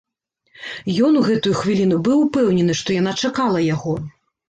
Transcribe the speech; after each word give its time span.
Ён 1.09 1.19
у 1.19 1.21
гэтую 1.27 1.53
хвіліну 1.61 2.01
быў 2.09 2.17
упэўнены, 2.25 2.81
што 2.83 3.01
яна 3.01 3.17
чакала 3.25 3.67
яго. 3.75 3.99